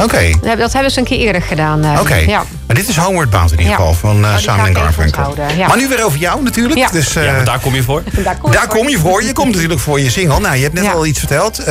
Oké. 0.00 0.30
Dat 0.58 0.72
hebben 0.72 0.90
ze 0.92 0.98
een 0.98 1.04
keer 1.04 1.18
eerder 1.18 1.42
gedaan. 1.42 1.84
Uh, 1.84 2.00
Oké. 2.00 2.14
Ja. 2.14 2.42
Maar 2.66 2.76
dit 2.76 2.88
is 2.88 2.96
Homeward 2.96 3.30
Bound 3.30 3.52
in 3.52 3.58
ieder 3.58 3.74
geval 3.74 3.94
van 3.94 4.24
uh, 4.24 4.36
Simon 4.36 4.76
Garfunkel. 4.76 5.34
Ja. 5.56 5.66
Maar 5.66 5.76
nu 5.76 5.88
weer 5.88 6.04
over 6.04 6.18
jou 6.18 6.42
natuurlijk. 6.42 6.78
Ja. 6.78 6.88
Dus, 6.88 7.16
uh, 7.16 7.24
ja, 7.24 7.42
daar 7.42 7.58
kom 7.60 7.74
je 7.74 7.82
voor. 7.82 8.02
daar 8.24 8.36
kom, 8.36 8.50
daar 8.52 8.66
kom 8.66 8.88
je 8.88 8.98
voor. 8.98 9.22
Je 9.22 9.32
komt 9.32 9.54
natuurlijk 9.54 9.80
voor 9.80 10.00
je 10.00 10.10
single. 10.10 10.40
Nou, 10.40 10.56
je 10.56 10.62
hebt 10.62 10.74
net 10.74 10.94
al 10.94 11.06
iets 11.06 11.18
verteld. 11.18 11.64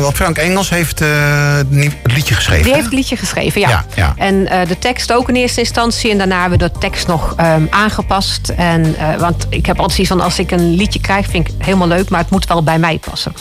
want 0.00 0.16
Frank 0.16 0.36
Engels 0.36 0.70
heeft 0.70 0.98
het 0.98 1.66
liedje 2.02 2.34
geschreven. 2.34 2.64
Die 2.64 2.72
heeft 2.72 2.84
het 2.84 2.94
liedje 2.94 3.16
geschreven, 3.16 3.60
ja. 3.60 3.84
ja, 3.94 4.14
En 4.16 4.44
de 4.44 4.78
tekst 4.78 5.12
ook 5.12 5.28
in 5.28 5.34
eerste 5.34 5.60
instantie. 5.60 6.10
En 6.10 6.18
daarna 6.18 6.40
hebben 6.40 6.58
we 6.58 6.70
de 6.72 6.78
tekst 6.78 7.06
nog 7.06 7.34
um, 7.40 7.66
aangepast. 7.70 8.48
En, 8.48 8.96
want 9.18 9.46
ik 9.48 9.66
heb 9.66 9.76
altijd 9.76 9.92
zoiets 9.92 10.12
van 10.12 10.20
als 10.20 10.38
ik 10.38 10.50
een 10.50 10.74
liedje 10.74 11.00
krijg, 11.00 11.26
vind 11.26 11.48
ik 11.48 11.54
helemaal 11.58 11.88
leuk. 11.88 12.08
Maar 12.08 12.20
het 12.20 12.30
moet 12.30 12.46
wel 12.46 12.62
bij 12.62 12.78
mij 12.78 13.00
passen. 13.10 13.34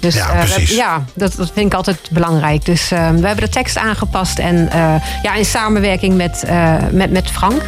Dus 0.00 0.14
ja, 0.14 0.26
precies. 0.26 0.76
ja 0.76 1.04
dat, 1.14 1.34
dat 1.36 1.50
vind 1.54 1.66
ik 1.66 1.74
altijd 1.74 1.98
belangrijk. 2.10 2.64
Dus 2.64 2.92
uh, 2.92 3.10
we 3.10 3.26
hebben 3.26 3.44
de 3.44 3.48
tekst 3.48 3.76
aangepast 3.76 4.38
en 4.38 4.56
uh, 4.74 4.94
ja, 5.22 5.34
in 5.34 5.44
samenwerking 5.44 6.16
met, 6.16 6.44
uh, 6.44 6.45
met, 6.90 7.10
met 7.10 7.30
Frank. 7.30 7.62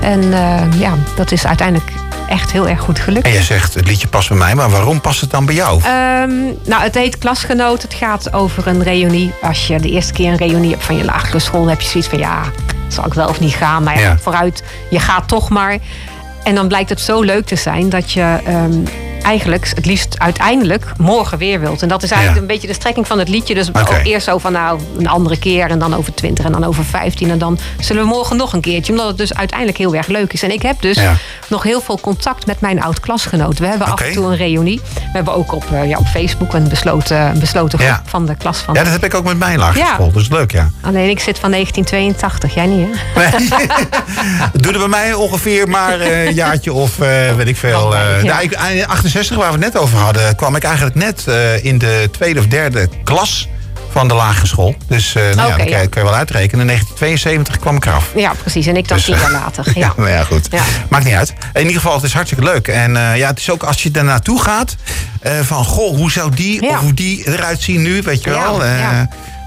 En 0.00 0.30
ja, 0.78 0.94
dat 1.16 1.32
is 1.32 1.46
uiteindelijk 1.46 1.90
echt 2.28 2.52
heel 2.52 2.68
erg 2.68 2.80
goed 2.80 2.98
gelukt. 2.98 3.26
En 3.26 3.32
je 3.32 3.42
zegt, 3.42 3.74
het 3.74 3.86
liedje 3.86 4.08
past 4.08 4.28
bij 4.28 4.38
mij, 4.38 4.54
maar 4.54 4.70
waarom 4.70 5.00
past 5.00 5.20
het 5.20 5.30
dan 5.30 5.46
bij 5.46 5.54
jou? 5.54 5.76
Um, 5.76 6.56
nou, 6.64 6.82
het 6.82 6.94
heet 6.94 7.18
Klasgenoot. 7.18 7.82
Het 7.82 7.94
gaat 7.94 8.32
over 8.32 8.66
een 8.66 8.82
reunie. 8.82 9.32
Als 9.42 9.66
je 9.66 9.80
de 9.80 9.90
eerste 9.90 10.12
keer 10.12 10.30
een 10.30 10.36
reunie 10.36 10.70
hebt 10.70 10.84
van 10.84 10.96
je 10.96 11.04
lagere 11.04 11.38
school, 11.38 11.60
dan 11.60 11.68
heb 11.68 11.80
je 11.80 11.88
zoiets 11.88 12.08
van 12.08 12.18
ja, 12.18 12.42
zal 12.88 13.06
ik 13.06 13.14
wel 13.14 13.28
of 13.28 13.40
niet 13.40 13.54
gaan. 13.54 13.82
Maar 13.82 14.00
ja, 14.00 14.18
vooruit, 14.18 14.62
je 14.90 15.00
gaat 15.00 15.28
toch 15.28 15.48
maar. 15.48 15.78
En 16.42 16.54
dan 16.54 16.68
blijkt 16.68 16.88
het 16.88 17.00
zo 17.00 17.22
leuk 17.22 17.46
te 17.46 17.56
zijn 17.56 17.88
dat 17.88 18.12
je 18.12 18.38
um, 18.48 18.84
eigenlijk 19.22 19.70
het 19.74 19.86
liefst 19.86 20.18
uiteindelijk 20.18 20.92
morgen 20.96 21.38
weer 21.38 21.60
wilt. 21.60 21.82
En 21.82 21.88
dat 21.88 22.02
is 22.02 22.10
eigenlijk 22.10 22.40
een 22.40 22.46
beetje 22.46 22.66
de 22.66 22.74
strekking 22.74 23.06
van 23.06 23.18
het 23.18 23.28
liedje. 23.28 23.54
Dus 23.54 23.70
eerst 24.02 24.26
zo 24.26 24.38
van 24.38 24.52
nou 24.52 24.80
een 24.98 25.08
andere 25.08 25.38
keer 25.38 25.70
en 25.70 25.78
dan 25.78 25.94
over 25.94 26.14
20 26.14 26.44
en 26.44 26.52
dan 26.52 26.64
over 26.64 26.84
15 26.84 27.30
en 27.30 27.38
dan 27.38 27.58
zullen 27.78 28.02
we 28.02 28.08
morgen 28.08 28.36
nog 28.36 28.52
een 28.52 28.60
keertje. 28.60 28.92
Omdat 28.92 29.06
het 29.06 29.16
dus 29.16 29.34
uiteindelijk 29.34 29.78
heel 29.78 29.94
erg 29.94 30.06
leuk 30.06 30.32
is. 30.32 30.42
En 30.42 30.50
ik 30.50 30.62
heb 30.62 30.80
dus 30.80 30.98
nog 31.48 31.62
heel 31.62 31.80
veel 31.80 32.00
contact 32.00 32.46
met 32.46 32.60
mijn 32.60 32.82
oud 32.82 33.00
klasgenoot. 33.00 33.58
We 33.58 33.66
hebben 33.66 33.86
af 33.86 34.00
en 34.00 34.12
toe 34.12 34.26
een 34.26 34.36
reunie. 34.36 34.80
We 34.94 35.10
hebben 35.12 35.34
ook 35.34 35.52
op, 35.52 35.64
uh, 35.72 35.88
ja, 35.88 35.98
op 35.98 36.06
Facebook 36.06 36.52
een 36.52 36.68
besloten, 36.68 37.38
besloten 37.38 37.78
groep 37.78 38.00
van 38.04 38.26
de 38.26 38.36
klas 38.36 38.58
van. 38.58 38.74
Ja, 38.74 38.82
dat 38.82 38.92
heb 38.92 39.04
ik 39.04 39.14
ook 39.14 39.24
met 39.24 39.38
mijn 39.38 39.58
lagere 39.58 39.86
school. 39.86 40.12
Dus 40.12 40.28
leuk, 40.28 40.52
ja. 40.52 40.70
Alleen 40.80 41.08
ik 41.10 41.20
zit 41.20 41.38
van 41.38 41.50
1982, 41.50 42.54
jij 42.54 42.66
niet 42.66 42.88
hè? 43.14 43.20
Nee. 43.20 43.66
Doe 44.62 44.72
er 44.72 44.78
bij 44.78 44.88
mij 44.88 45.14
ongeveer 45.14 45.68
maar 45.68 46.00
een 46.00 46.34
jaartje 46.34 46.72
of 46.72 46.98
uh, 46.98 47.34
weet 47.36 47.48
ik 47.48 47.56
veel. 47.56 47.94
Uh, 47.94 48.22
ja. 48.22 48.32
nou, 48.32 48.42
68 49.08 49.36
waar 49.36 49.58
we 49.58 49.64
het 49.64 49.74
net 49.74 49.82
over 49.82 49.98
hadden, 49.98 50.36
kwam 50.36 50.56
ik 50.56 50.62
eigenlijk 50.62 50.96
net 50.96 51.24
uh, 51.28 51.64
in 51.64 51.78
de 51.78 52.08
tweede 52.12 52.40
of 52.40 52.46
derde 52.46 52.88
klas 53.04 53.48
van 53.90 54.08
de 54.08 54.14
lagere 54.14 54.46
school. 54.46 54.74
Dus 54.88 55.14
uh, 55.14 55.22
nou 55.22 55.52
okay, 55.52 55.68
ja, 55.68 55.78
dat 55.78 55.88
kun 55.88 56.00
je, 56.00 56.08
wel 56.08 56.16
uitrekenen. 56.16 56.60
In 56.60 56.66
1972 56.66 57.58
kwam 57.58 57.76
ik 57.76 57.86
eraf. 57.86 58.10
Ja, 58.14 58.32
precies. 58.40 58.66
En 58.66 58.76
ik 58.76 58.88
dan 58.88 58.96
dus, 58.96 59.06
tien 59.06 59.16
jaar 59.16 59.30
later. 59.30 59.64
Ja, 59.66 59.72
ja, 59.86 59.92
nou 59.96 60.08
ja 60.08 60.24
goed. 60.24 60.48
Maakt 60.88 61.04
niet 61.04 61.14
uit. 61.14 61.34
In 61.52 61.60
ieder 61.60 61.76
geval, 61.76 61.94
het 61.94 62.02
is 62.02 62.12
hartstikke 62.12 62.44
leuk. 62.44 62.68
En 62.68 62.94
uh, 62.94 63.16
ja, 63.16 63.28
het 63.28 63.38
is 63.38 63.50
ook 63.50 63.62
als 63.62 63.82
je 63.82 63.90
er 63.92 64.04
naartoe 64.04 64.42
gaat... 64.42 64.76
Uh, 65.22 65.32
van, 65.40 65.64
goh, 65.64 65.96
hoe 65.96 66.10
zou 66.10 66.34
die 66.34 66.68
of 66.68 66.76
hoe 66.76 66.94
die 66.94 67.28
eruit 67.28 67.62
zien 67.62 67.82
nu, 67.82 68.02
weet 68.02 68.24
je 68.24 68.30
wel. 68.30 68.62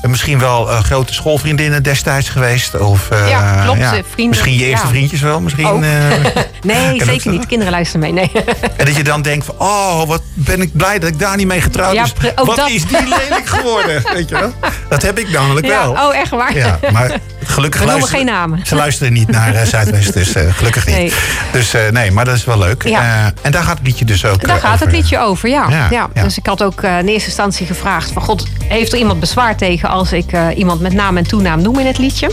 Misschien 0.01 0.39
wel 0.39 0.65
grote 0.65 1.13
schoolvriendinnen 1.13 1.83
destijds 1.83 2.29
geweest. 2.29 2.79
Of, 2.79 3.09
ja, 3.27 3.63
klopt. 3.63 4.27
Misschien 4.27 4.53
je 4.57 4.65
eerste 4.65 4.87
vriendjes 4.87 5.21
wel. 5.21 5.41
Misschien, 5.41 5.85
nee, 6.63 7.03
zeker 7.03 7.31
niet. 7.31 7.45
Kinderen 7.45 7.73
luisteren 7.73 8.01
mee. 8.01 8.11
Nee. 8.11 8.43
en 8.77 8.85
dat 8.85 8.95
je 8.95 9.03
dan 9.03 9.21
denkt 9.21 9.45
van, 9.45 9.55
oh, 9.57 10.03
wat 10.03 10.21
ben 10.33 10.61
ik 10.61 10.73
blij 10.73 10.99
dat 10.99 11.09
ik 11.09 11.19
daar 11.19 11.37
niet 11.37 11.47
mee 11.47 11.61
getrouwd 11.61 11.93
ja, 11.93 12.03
is. 12.03 12.13
Wat 12.35 12.55
dat. 12.55 12.69
is 12.69 12.85
die 12.85 13.07
lelijk 13.07 13.47
geworden? 13.47 14.03
Weet 14.13 14.29
je 14.29 14.39
wel? 14.39 14.53
Dat 14.89 15.01
heb 15.01 15.19
ik 15.19 15.29
namelijk 15.29 15.67
wel. 15.67 15.91
Oh, 15.91 16.15
echt 16.15 16.29
waar? 16.29 16.55
Ja, 16.55 16.79
maar 16.91 17.11
gelukkig 17.43 17.83
We 17.83 18.07
geen 18.07 18.25
namen. 18.25 18.59
Ze 18.65 18.75
luisteren 18.75 19.13
niet 19.13 19.29
naar 19.29 19.65
Zuidwest, 19.65 20.13
dus 20.13 20.33
gelukkig 20.49 20.85
niet. 20.85 20.95
Nee. 20.95 21.13
Dus 21.51 21.73
nee, 21.91 22.11
maar 22.11 22.25
dat 22.25 22.35
is 22.35 22.45
wel 22.45 22.57
leuk. 22.57 22.83
en 22.83 23.51
daar 23.51 23.63
gaat 23.63 23.77
het 23.77 23.87
liedje 23.87 24.05
dus 24.05 24.25
ook 24.25 24.47
Daar 24.47 24.59
gaat 24.59 24.79
het 24.79 24.91
liedje 24.91 25.19
over, 25.19 25.49
ja. 25.49 25.87
ja. 25.89 26.09
Dus 26.13 26.37
ik 26.37 26.45
had 26.45 26.63
ook 26.63 26.83
in 26.83 27.07
eerste 27.07 27.27
instantie 27.27 27.65
gevraagd 27.65 28.11
van, 28.11 28.21
god, 28.21 28.47
heeft 28.67 28.93
er 28.93 28.99
iemand 28.99 29.19
bezwaar 29.19 29.55
tegen 29.55 29.89
als 29.89 30.11
ik 30.11 30.31
iemand 30.55 30.81
met 30.81 30.93
naam 30.93 31.17
en 31.17 31.27
toenaam 31.27 31.61
noem 31.61 31.79
in 31.79 31.85
het 31.85 31.97
liedje. 31.97 32.31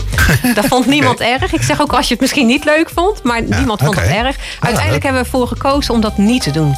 dat 0.55 0.65
vond 0.65 0.85
niemand 0.85 1.19
erg. 1.19 1.53
Ik 1.53 1.61
zeg 1.61 1.81
ook 1.81 1.93
als 1.93 2.07
je 2.07 2.11
het 2.11 2.21
misschien 2.21 2.47
niet 2.47 2.65
leuk 2.65 2.89
vond, 2.93 3.23
maar 3.23 3.41
niemand 3.41 3.81
vond 3.81 3.95
het 3.95 4.05
erg. 4.05 4.18
Uiteindelijk 4.59 5.03
hebben 5.03 5.21
we 5.21 5.27
ervoor 5.27 5.47
gekozen 5.47 5.93
om 5.93 6.01
dat 6.01 6.17
niet 6.17 6.43
te 6.43 6.51
doen. 6.51 6.75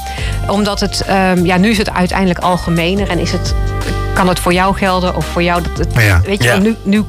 Omdat 0.47 0.79
het, 0.79 1.05
um, 1.09 1.45
ja, 1.45 1.57
nu 1.57 1.69
is 1.69 1.77
het 1.77 1.93
uiteindelijk 1.93 2.39
algemener 2.39 3.09
en 3.09 3.19
is 3.19 3.31
het, 3.31 3.55
kan 4.13 4.27
het 4.27 4.39
voor 4.39 4.53
jou 4.53 4.75
gelden 4.75 5.15
of 5.15 5.25
voor 5.25 5.43
jou. 5.43 5.61
Dat 5.61 5.77
het, 5.77 6.23
Weet 6.25 6.43
je, 6.43 6.51
nu, 6.51 6.75
nu 6.83 7.03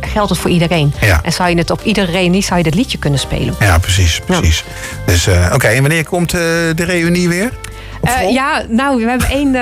geldt 0.00 0.30
het 0.30 0.38
voor 0.38 0.50
iedereen. 0.50 0.94
Ja. 1.00 1.20
En 1.22 1.32
zou 1.32 1.48
je 1.48 1.56
het 1.56 1.70
op 1.70 1.82
iedere 1.82 2.12
reunie 2.12 2.42
zou 2.42 2.58
je 2.58 2.64
dat 2.64 2.74
liedje 2.74 2.98
kunnen 2.98 3.18
spelen. 3.18 3.54
Ja, 3.60 3.78
precies. 3.78 4.20
precies. 4.26 4.64
Dus 5.06 5.26
eh, 5.26 5.50
oké, 5.54 5.66
en 5.66 5.80
wanneer 5.80 6.04
komt 6.04 6.32
eh, 6.32 6.40
de 6.74 6.84
reunie 6.84 7.28
weer? 7.28 7.52
Eh, 8.02 8.32
ja, 8.32 8.64
nou, 8.68 9.04
we 9.04 9.08
hebben 9.08 9.28
één, 9.28 9.52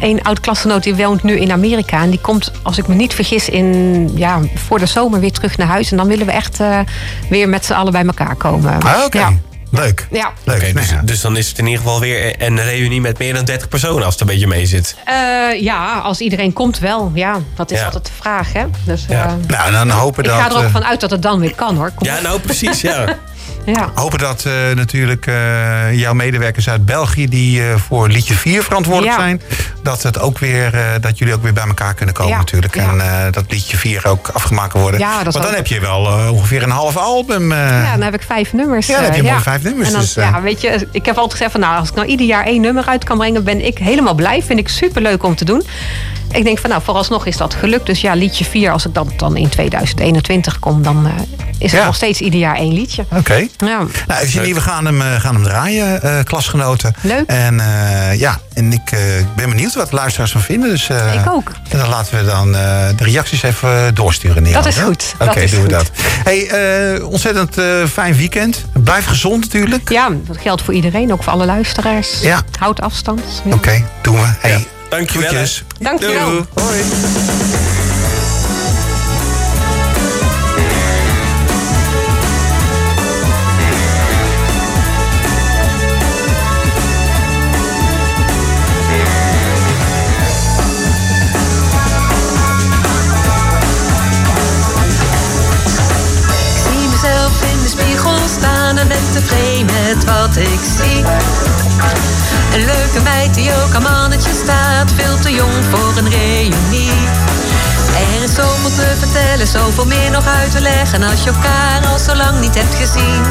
één 0.00 0.22
oud-klasgenoot 0.22 0.82
die 0.82 0.94
woont 0.94 1.22
nu 1.22 1.38
in 1.38 1.52
Amerika. 1.52 2.02
En 2.02 2.10
die 2.10 2.20
komt, 2.20 2.52
als 2.62 2.78
ik 2.78 2.86
me 2.86 2.94
niet 2.94 3.14
vergis, 3.14 3.48
in, 3.48 4.10
ja, 4.16 4.40
voor 4.54 4.78
de 4.78 4.86
zomer 4.86 5.20
weer 5.20 5.32
terug 5.32 5.56
naar 5.56 5.66
huis. 5.68 5.90
En 5.90 5.96
dan 5.96 6.06
willen 6.06 6.26
we 6.26 6.32
echt 6.32 6.60
eh, 6.60 6.78
weer 7.30 7.48
met 7.48 7.64
z'n 7.64 7.72
allen 7.72 7.92
bij 7.92 8.04
elkaar 8.04 8.34
komen. 8.36 8.82
Ah, 8.82 9.04
oké. 9.04 9.18
Ja. 9.18 9.32
Leuk. 9.70 10.06
Ja. 10.10 10.32
Leuk. 10.44 10.56
Oké, 10.56 10.72
Nou 10.72 10.86
dus, 10.86 10.94
dus 11.04 11.20
dan 11.20 11.36
is 11.36 11.48
het 11.48 11.58
in 11.58 11.66
ieder 11.66 11.82
geval 11.82 12.00
weer 12.00 12.42
een 12.42 12.62
reunie 12.62 13.00
met 13.00 13.18
meer 13.18 13.34
dan 13.34 13.44
30 13.44 13.68
personen 13.68 14.04
als 14.04 14.12
het 14.12 14.20
een 14.20 14.26
beetje 14.26 14.46
mee 14.46 14.66
zit. 14.66 14.96
Eh, 15.04 15.14
ja, 15.62 15.98
als 15.98 16.20
iedereen 16.20 16.52
komt 16.52 16.78
wel. 16.78 17.10
Ja, 17.14 17.38
dat 17.56 17.70
is 17.70 17.78
Ja. 17.78 17.84
altijd 17.84 18.06
de 18.06 18.12
vraag, 18.20 18.52
hè. 18.52 18.64
Dus, 18.84 19.04
Ja. 19.08 19.24
eh, 19.24 19.32
Nou, 19.46 19.72
dan 19.72 19.90
hopen 19.90 20.24
ik 20.24 20.30
dat... 20.30 20.40
ga 20.40 20.50
er 20.50 20.56
ook 20.64 20.70
van 20.70 20.84
uit 20.84 21.00
dat 21.00 21.10
het 21.10 21.22
dan 21.22 21.40
weer 21.40 21.54
kan, 21.54 21.76
hoor. 21.76 21.90
Kom 21.94 22.06
Ja, 22.06 22.20
nou 22.20 22.40
precies, 22.40 22.80
ja. 22.80 23.04
ja. 23.66 23.90
hopen 23.94 24.18
dat 24.18 24.44
eh, 24.44 24.52
natuurlijk 24.74 25.26
eh, 25.26 25.34
jouw 26.00 26.12
medewerkers 26.14 26.68
uit 26.68 26.84
België... 26.84 27.28
die 27.28 27.62
eh, 27.68 27.76
voor 27.76 28.08
liedje 28.08 28.34
4 28.34 28.62
verantwoordelijk 28.62 29.12
Ja. 29.16 29.20
zijn... 29.22 29.40
dat, 29.84 30.02
het 30.02 30.18
ook 30.18 30.38
weer, 30.38 30.74
eh, 30.74 30.80
dat 31.00 31.18
jullie 31.18 31.34
ook 31.34 31.42
weer 31.42 31.52
bij 31.52 31.66
elkaar 31.66 31.94
kunnen 31.94 32.14
komen 32.14 32.32
Ja, 32.32 32.38
natuurlijk. 32.38 32.74
ja. 32.74 32.90
En 32.90 33.00
eh, 33.00 33.32
dat 33.32 33.44
liedje 33.48 33.76
4 33.76 34.06
ook 34.06 34.28
afgemaakt 34.28 34.72
worden. 34.72 35.00
Ja, 35.00 35.22
Want 35.22 35.32
dan 35.32 35.44
ook- 35.46 35.56
heb 35.56 35.66
je 35.66 35.80
wel 35.80 36.06
eh, 36.06 36.32
ongeveer 36.32 36.62
een 36.62 36.70
half 36.70 36.96
album. 36.96 37.52
Ja, 37.52 37.90
dan 37.92 38.02
heb 38.02 38.14
ik 38.14 38.22
vijf 38.22 38.52
nummers. 38.52 38.86
Ja, 38.86 38.94
dan 38.94 39.04
heb 39.04 39.14
je 39.14 39.22
mooi 39.22 39.42
vijf 39.42 39.62
nummers, 39.62 39.86
En 39.88 39.92
dan, 39.92 40.02
dus, 40.02 40.14
ja, 40.14 40.40
weet 40.42 40.60
je, 40.60 40.88
ik 40.90 41.06
heb 41.06 41.14
altijd 41.14 41.32
gezegd 41.32 41.50
van 41.50 41.60
nou, 41.60 41.78
als 41.78 41.88
ik 41.88 41.94
nou 41.94 42.08
ieder 42.08 42.26
jaar 42.26 42.44
één 42.44 42.60
nummer 42.60 42.86
uit 42.86 43.04
kan 43.04 43.18
brengen, 43.18 43.44
ben 43.44 43.66
ik 43.66 43.78
helemaal 43.78 44.14
blij. 44.14 44.42
Vind 44.42 44.58
ik 44.58 44.68
super 44.68 45.02
leuk 45.02 45.22
om 45.22 45.34
te 45.34 45.44
doen. 45.44 45.62
Ik 46.30 46.44
denk 46.44 46.58
van 46.58 46.70
nou, 46.70 46.82
vooralsnog 46.82 47.26
is 47.26 47.36
dat 47.36 47.54
gelukt. 47.54 47.86
Dus 47.86 48.00
ja, 48.00 48.14
liedje 48.14 48.44
4, 48.44 48.70
als 48.70 48.86
ik 48.86 48.94
dan, 48.94 49.12
dan 49.16 49.36
in 49.36 49.48
2021 49.48 50.58
kom, 50.58 50.82
dan 50.82 51.08
is 51.58 51.72
het 51.72 51.84
nog 51.84 51.94
steeds 51.94 52.20
ieder 52.20 52.40
jaar 52.40 52.56
één 52.56 52.72
liedje. 52.72 53.04
Oké. 53.10 53.34
Ja. 53.34 53.46
Nou, 54.06 54.54
we 54.54 54.60
gaan 54.60 54.84
hem, 54.86 55.00
gaan 55.00 55.34
hem 55.34 55.44
draaien, 55.44 56.24
klasgenoten. 56.24 56.94
Leuk. 57.00 57.24
En 57.26 57.62
ja, 58.16 58.38
en 58.52 58.72
ik 58.72 58.90
ben 59.36 59.48
benieuwd 59.48 59.73
wat 59.74 59.90
de 59.90 59.96
luisteraars 59.96 60.32
van 60.32 60.40
vinden. 60.40 60.70
Dus, 60.70 60.88
eh, 60.88 61.14
Ik 61.14 61.30
ook. 61.30 61.50
En 61.68 61.78
dan 61.78 61.88
laten 61.88 62.18
we 62.18 62.24
dan 62.24 62.54
eh, 62.56 62.60
de 62.96 63.04
reacties 63.04 63.42
even 63.42 63.94
doorsturen. 63.94 64.42
Nederland, 64.42 64.64
Dat 64.64 64.74
is 64.76 64.82
goed. 64.82 65.14
Oké, 65.28 65.46
doen 65.46 65.62
we 65.62 65.68
dat. 65.68 65.90
Hey, 66.24 66.48
eh, 66.96 67.08
ontzettend 67.08 67.58
eh, 67.58 67.64
fijn 67.92 68.14
weekend. 68.16 68.64
Blijf 68.72 69.04
gezond 69.06 69.40
natuurlijk. 69.40 69.90
ja, 69.90 70.08
dat 70.26 70.36
geldt 70.40 70.62
voor 70.62 70.74
iedereen, 70.74 71.12
ook 71.12 71.22
voor 71.22 71.32
alle 71.32 71.46
luisteraars. 71.46 72.20
Ja. 72.20 72.42
Houd 72.58 72.80
afstand. 72.80 73.20
Ja. 73.44 73.54
Oké, 73.54 73.84
doen 74.02 74.14
we. 74.20 74.26
Hey, 74.38 74.50
Ja. 74.50 74.58
Dankjewel, 74.88 75.28
groetjes. 75.28 75.64
Dankjewel. 75.78 76.28
Doei. 76.30 76.44
Hoi. 76.54 76.82
Ik 100.52 100.60
zie. 100.76 101.04
Een 102.54 102.64
leuke 102.64 103.00
meid 103.02 103.34
die 103.34 103.50
ook 103.62 103.74
aan 103.74 103.82
mannetje 103.82 104.30
staat, 104.44 104.92
veel 104.94 105.18
te 105.18 105.30
jong 105.30 105.64
voor 105.70 105.92
een 105.96 106.10
reunie. 106.10 106.90
Er 107.94 108.22
is 108.22 108.34
zoveel 108.34 108.70
te 108.74 108.94
vertellen, 108.98 109.46
zoveel 109.46 109.86
meer 109.86 110.10
nog 110.10 110.26
uit 110.26 110.50
te 110.50 110.60
leggen 110.60 111.02
als 111.02 111.22
je 111.22 111.30
elkaar 111.30 111.86
al 111.86 111.98
zo 111.98 112.14
lang 112.14 112.40
niet 112.40 112.54
hebt 112.54 112.74
gezien. 112.74 113.22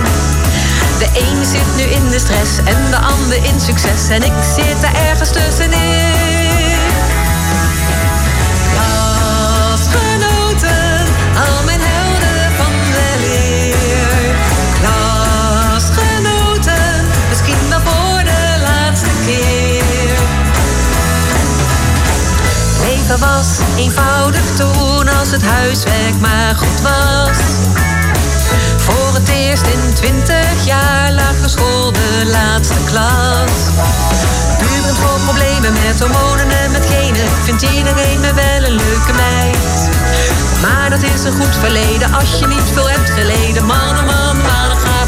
De 1.00 1.08
een 1.14 1.46
zit 1.46 1.76
nu 1.76 1.84
in 1.84 2.10
de 2.10 2.20
stress 2.20 2.58
en 2.66 2.90
de 2.90 2.98
ander 2.98 3.38
in 3.46 3.60
succes 3.60 4.10
en 4.10 4.24
ik 4.24 4.34
zit 4.56 4.84
er 4.84 4.96
ergens 5.10 5.30
tussenin. 5.32 6.43
Was 23.08 23.60
eenvoudig 23.78 24.56
toen 24.56 25.10
als 25.20 25.32
het 25.32 25.44
huiswerk 25.44 26.20
maar 26.20 26.56
goed 26.56 26.82
was. 26.82 27.38
Voor 28.78 29.14
het 29.14 29.30
eerst 29.30 29.66
in 29.66 29.94
twintig 29.94 30.66
jaar 30.66 31.12
lagere 31.12 31.50
school 31.50 31.92
de 31.92 32.30
laatste 32.32 32.80
klas. 32.86 33.52
Puberend 34.58 34.98
voor 34.98 35.20
problemen 35.26 35.74
met 35.74 36.00
hormonen 36.00 36.50
en 36.50 36.72
met 36.72 36.86
genen. 36.86 37.28
Vindt 37.44 37.62
iedereen 37.62 38.20
me 38.20 38.34
wel 38.34 38.64
een 38.70 38.76
leuke 38.76 39.14
meid. 39.14 39.90
Maar 40.62 40.90
dat 40.90 41.04
is 41.04 41.24
een 41.24 41.34
goed 41.34 41.56
verleden 41.60 42.14
als 42.14 42.40
je 42.40 42.48
niet 42.48 42.70
veel 42.74 42.90
hebt 42.90 43.10
geleden. 43.10 43.66
Man, 43.66 43.98
oh 43.98 44.06
man, 44.06 44.42
wat 44.42 44.84
een 44.84 45.03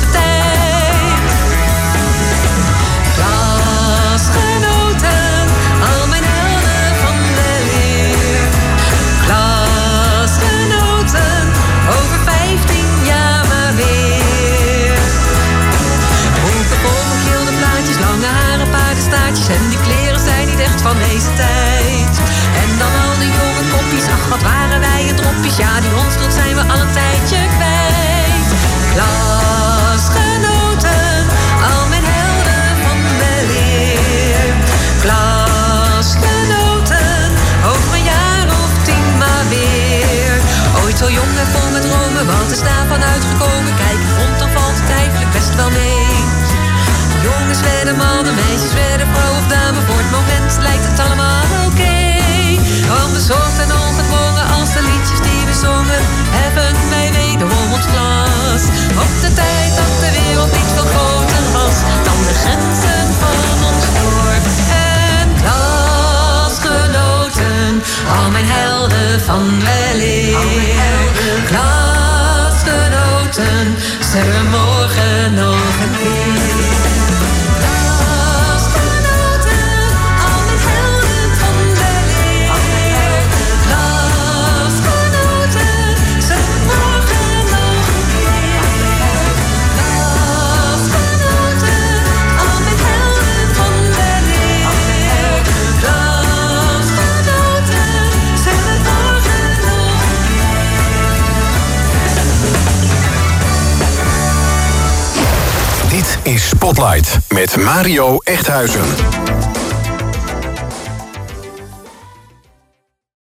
Spotlight 106.65 107.17
met 107.29 107.57
Mario 107.57 108.17
Echthuizen. 108.17 109.44